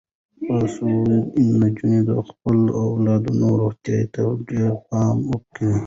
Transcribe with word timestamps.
باسواده 0.57 1.17
نجونې 1.61 1.99
د 2.07 2.11
خپلو 2.27 2.65
اولادونو 2.85 3.47
روغتیا 3.61 3.99
ته 4.13 4.21
ډیر 4.49 4.71
پام 4.87 5.17
کوي. 5.55 5.79